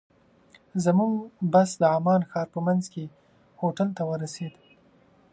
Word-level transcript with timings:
زموږ 0.85 1.13
بس 1.53 1.69
د 1.81 1.83
عمان 1.95 2.21
ښار 2.29 2.47
په 2.55 2.59
منځ 2.67 2.83
کې 2.93 3.03
هوټل 3.59 3.89
ته 3.97 4.03
ورسېد. 4.09 4.53